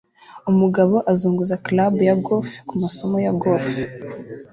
[0.51, 3.67] Umugabo azunguza club ya golf kumasomo ya golf